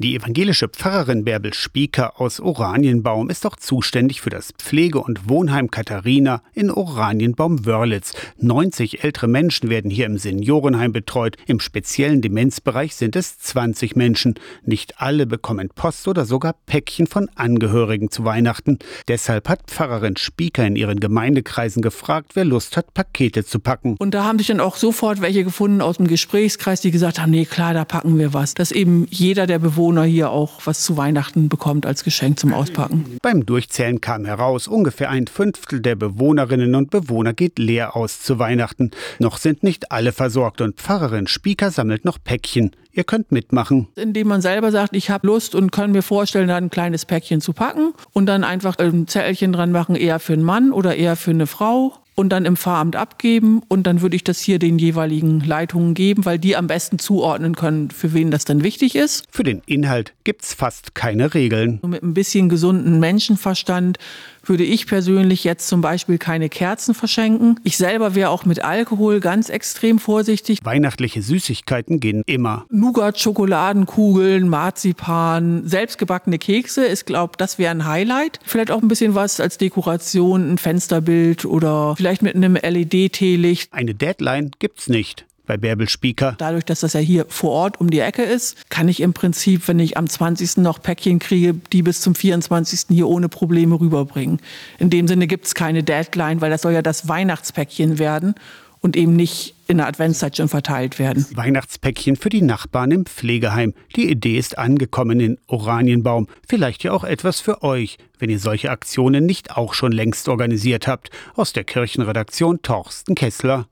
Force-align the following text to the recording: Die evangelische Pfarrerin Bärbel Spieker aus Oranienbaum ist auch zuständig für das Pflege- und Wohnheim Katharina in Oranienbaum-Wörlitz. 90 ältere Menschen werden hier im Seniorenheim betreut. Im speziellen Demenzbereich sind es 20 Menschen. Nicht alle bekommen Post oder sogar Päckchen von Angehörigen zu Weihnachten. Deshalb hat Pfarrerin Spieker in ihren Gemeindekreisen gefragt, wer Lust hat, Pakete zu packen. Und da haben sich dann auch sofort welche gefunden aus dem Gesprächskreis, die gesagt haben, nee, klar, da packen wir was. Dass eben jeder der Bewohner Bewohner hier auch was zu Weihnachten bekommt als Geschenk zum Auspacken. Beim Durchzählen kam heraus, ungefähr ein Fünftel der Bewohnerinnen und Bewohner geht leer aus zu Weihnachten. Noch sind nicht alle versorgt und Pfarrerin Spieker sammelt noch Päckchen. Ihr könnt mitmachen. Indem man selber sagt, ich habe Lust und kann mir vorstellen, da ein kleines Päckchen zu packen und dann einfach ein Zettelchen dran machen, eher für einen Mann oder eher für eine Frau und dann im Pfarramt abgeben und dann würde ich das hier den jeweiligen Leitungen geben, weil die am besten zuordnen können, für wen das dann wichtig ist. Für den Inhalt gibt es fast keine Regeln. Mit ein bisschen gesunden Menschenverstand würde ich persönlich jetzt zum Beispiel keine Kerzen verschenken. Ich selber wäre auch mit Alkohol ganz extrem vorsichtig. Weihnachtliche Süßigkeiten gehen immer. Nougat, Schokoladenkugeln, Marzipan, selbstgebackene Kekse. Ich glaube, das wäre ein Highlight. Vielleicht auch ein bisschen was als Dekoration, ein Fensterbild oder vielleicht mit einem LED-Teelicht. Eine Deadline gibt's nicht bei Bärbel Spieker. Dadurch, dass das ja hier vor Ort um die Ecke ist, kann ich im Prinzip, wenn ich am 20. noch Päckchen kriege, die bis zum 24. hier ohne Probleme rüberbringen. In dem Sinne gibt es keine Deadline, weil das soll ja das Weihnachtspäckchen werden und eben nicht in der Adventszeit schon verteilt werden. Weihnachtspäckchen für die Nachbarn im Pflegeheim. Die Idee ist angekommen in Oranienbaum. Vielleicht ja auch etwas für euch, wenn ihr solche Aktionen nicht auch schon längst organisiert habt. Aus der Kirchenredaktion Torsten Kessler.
Die 0.00 0.14
evangelische 0.14 0.68
Pfarrerin 0.68 1.24
Bärbel 1.24 1.52
Spieker 1.52 2.20
aus 2.20 2.38
Oranienbaum 2.38 3.30
ist 3.30 3.44
auch 3.44 3.56
zuständig 3.56 4.20
für 4.20 4.30
das 4.30 4.52
Pflege- 4.56 5.00
und 5.00 5.28
Wohnheim 5.28 5.72
Katharina 5.72 6.40
in 6.54 6.70
Oranienbaum-Wörlitz. 6.70 8.12
90 8.40 9.02
ältere 9.02 9.26
Menschen 9.26 9.70
werden 9.70 9.90
hier 9.90 10.06
im 10.06 10.16
Seniorenheim 10.16 10.92
betreut. 10.92 11.36
Im 11.48 11.58
speziellen 11.58 12.22
Demenzbereich 12.22 12.94
sind 12.94 13.16
es 13.16 13.40
20 13.40 13.96
Menschen. 13.96 14.34
Nicht 14.64 15.00
alle 15.00 15.26
bekommen 15.26 15.68
Post 15.74 16.06
oder 16.06 16.26
sogar 16.26 16.54
Päckchen 16.66 17.08
von 17.08 17.28
Angehörigen 17.34 18.08
zu 18.08 18.24
Weihnachten. 18.24 18.78
Deshalb 19.08 19.48
hat 19.48 19.62
Pfarrerin 19.66 20.16
Spieker 20.16 20.64
in 20.64 20.76
ihren 20.76 21.00
Gemeindekreisen 21.00 21.82
gefragt, 21.82 22.36
wer 22.36 22.44
Lust 22.44 22.76
hat, 22.76 22.94
Pakete 22.94 23.44
zu 23.44 23.58
packen. 23.58 23.96
Und 23.98 24.14
da 24.14 24.22
haben 24.22 24.38
sich 24.38 24.46
dann 24.46 24.60
auch 24.60 24.76
sofort 24.76 25.20
welche 25.22 25.42
gefunden 25.42 25.80
aus 25.80 25.96
dem 25.96 26.06
Gesprächskreis, 26.06 26.82
die 26.82 26.92
gesagt 26.92 27.20
haben, 27.20 27.32
nee, 27.32 27.46
klar, 27.46 27.74
da 27.74 27.84
packen 27.84 28.16
wir 28.16 28.32
was. 28.32 28.54
Dass 28.54 28.70
eben 28.70 29.08
jeder 29.10 29.48
der 29.48 29.58
Bewohner 29.58 29.87
Bewohner 29.88 30.04
hier 30.04 30.28
auch 30.28 30.66
was 30.66 30.82
zu 30.82 30.98
Weihnachten 30.98 31.48
bekommt 31.48 31.86
als 31.86 32.04
Geschenk 32.04 32.38
zum 32.38 32.52
Auspacken. 32.52 33.16
Beim 33.22 33.46
Durchzählen 33.46 34.02
kam 34.02 34.26
heraus, 34.26 34.68
ungefähr 34.68 35.08
ein 35.08 35.26
Fünftel 35.26 35.80
der 35.80 35.94
Bewohnerinnen 35.94 36.74
und 36.74 36.90
Bewohner 36.90 37.32
geht 37.32 37.58
leer 37.58 37.96
aus 37.96 38.20
zu 38.20 38.38
Weihnachten. 38.38 38.90
Noch 39.18 39.38
sind 39.38 39.62
nicht 39.62 39.90
alle 39.90 40.12
versorgt 40.12 40.60
und 40.60 40.76
Pfarrerin 40.76 41.26
Spieker 41.26 41.70
sammelt 41.70 42.04
noch 42.04 42.18
Päckchen. 42.22 42.72
Ihr 42.92 43.04
könnt 43.04 43.30
mitmachen. 43.32 43.88
Indem 43.96 44.28
man 44.28 44.40
selber 44.40 44.72
sagt, 44.72 44.96
ich 44.96 45.10
habe 45.10 45.26
Lust 45.26 45.54
und 45.54 45.70
kann 45.70 45.92
mir 45.92 46.02
vorstellen, 46.02 46.48
da 46.48 46.56
ein 46.56 46.70
kleines 46.70 47.04
Päckchen 47.04 47.40
zu 47.40 47.52
packen 47.52 47.92
und 48.12 48.26
dann 48.26 48.44
einfach 48.44 48.76
ein 48.78 49.06
Zettelchen 49.06 49.52
dran 49.52 49.72
machen, 49.72 49.94
eher 49.94 50.18
für 50.18 50.32
einen 50.32 50.42
Mann 50.42 50.72
oder 50.72 50.96
eher 50.96 51.16
für 51.16 51.30
eine 51.30 51.46
Frau 51.46 51.94
und 52.18 52.30
dann 52.30 52.44
im 52.44 52.56
Pfarramt 52.56 52.96
abgeben 52.96 53.62
und 53.68 53.86
dann 53.86 54.00
würde 54.00 54.16
ich 54.16 54.24
das 54.24 54.40
hier 54.40 54.58
den 54.58 54.78
jeweiligen 54.80 55.38
Leitungen 55.40 55.94
geben, 55.94 56.24
weil 56.24 56.40
die 56.40 56.56
am 56.56 56.66
besten 56.66 56.98
zuordnen 56.98 57.54
können, 57.54 57.92
für 57.92 58.12
wen 58.12 58.32
das 58.32 58.44
dann 58.44 58.64
wichtig 58.64 58.96
ist. 58.96 59.24
Für 59.30 59.44
den 59.44 59.62
Inhalt 59.66 60.14
gibt 60.24 60.42
es 60.42 60.52
fast 60.52 60.96
keine 60.96 61.32
Regeln. 61.32 61.78
Mit 61.86 62.02
ein 62.02 62.14
bisschen 62.14 62.48
gesunden 62.48 62.98
Menschenverstand 62.98 63.98
würde 64.42 64.64
ich 64.64 64.86
persönlich 64.86 65.44
jetzt 65.44 65.68
zum 65.68 65.80
Beispiel 65.80 66.18
keine 66.18 66.48
Kerzen 66.48 66.94
verschenken. 66.94 67.60
Ich 67.62 67.76
selber 67.76 68.16
wäre 68.16 68.30
auch 68.30 68.44
mit 68.44 68.64
Alkohol 68.64 69.20
ganz 69.20 69.48
extrem 69.48 70.00
vorsichtig. 70.00 70.58
Weihnachtliche 70.64 71.22
Süßigkeiten 71.22 72.00
gehen 72.00 72.22
immer. 72.26 72.66
Nougat, 72.78 73.18
Schokoladenkugeln, 73.18 74.48
Marzipan, 74.48 75.66
selbstgebackene 75.66 76.38
Kekse. 76.38 76.86
Ich 76.86 77.04
glaube, 77.04 77.32
das 77.36 77.58
wäre 77.58 77.72
ein 77.72 77.86
Highlight. 77.86 78.38
Vielleicht 78.44 78.70
auch 78.70 78.80
ein 78.80 78.88
bisschen 78.88 79.16
was 79.16 79.40
als 79.40 79.58
Dekoration, 79.58 80.52
ein 80.52 80.58
Fensterbild 80.58 81.44
oder 81.44 81.96
vielleicht 81.96 82.22
mit 82.22 82.36
einem 82.36 82.54
LED-Teelicht. 82.54 83.72
Eine 83.72 83.94
Deadline 83.94 84.52
gibt's 84.60 84.88
nicht 84.88 85.26
bei 85.48 85.56
Bärbel 85.56 85.88
Spieker. 85.88 86.36
Dadurch, 86.38 86.64
dass 86.66 86.80
das 86.80 86.92
ja 86.92 87.00
hier 87.00 87.26
vor 87.28 87.50
Ort 87.50 87.80
um 87.80 87.90
die 87.90 87.98
Ecke 87.98 88.22
ist, 88.22 88.70
kann 88.70 88.86
ich 88.86 89.00
im 89.00 89.14
Prinzip, 89.14 89.66
wenn 89.66 89.80
ich 89.80 89.96
am 89.96 90.08
20. 90.08 90.58
noch 90.58 90.80
Päckchen 90.80 91.18
kriege, 91.18 91.54
die 91.72 91.82
bis 91.82 92.00
zum 92.00 92.14
24. 92.14 92.82
hier 92.90 93.08
ohne 93.08 93.28
Probleme 93.28 93.80
rüberbringen. 93.80 94.40
In 94.78 94.90
dem 94.90 95.08
Sinne 95.08 95.26
gibt 95.26 95.46
es 95.46 95.54
keine 95.54 95.82
Deadline, 95.82 96.40
weil 96.40 96.50
das 96.50 96.62
soll 96.62 96.74
ja 96.74 96.82
das 96.82 97.08
Weihnachtspäckchen 97.08 97.98
werden 97.98 98.34
und 98.80 98.96
eben 98.96 99.16
nicht 99.16 99.54
in 99.66 99.78
der 99.78 99.86
Adventszeit 99.86 100.36
schon 100.36 100.48
verteilt 100.48 100.98
werden. 100.98 101.26
Weihnachtspäckchen 101.34 102.16
für 102.16 102.30
die 102.30 102.42
Nachbarn 102.42 102.90
im 102.90 103.06
Pflegeheim. 103.06 103.74
Die 103.96 104.10
Idee 104.10 104.38
ist 104.38 104.56
angekommen 104.56 105.20
in 105.20 105.38
Oranienbaum. 105.46 106.26
Vielleicht 106.46 106.84
ja 106.84 106.92
auch 106.92 107.04
etwas 107.04 107.40
für 107.40 107.62
euch, 107.62 107.98
wenn 108.18 108.30
ihr 108.30 108.38
solche 108.38 108.70
Aktionen 108.70 109.26
nicht 109.26 109.56
auch 109.56 109.74
schon 109.74 109.92
längst 109.92 110.28
organisiert 110.28 110.86
habt. 110.86 111.10
Aus 111.34 111.52
der 111.52 111.64
Kirchenredaktion 111.64 112.62
Torsten 112.62 113.14
Kessler. 113.14 113.66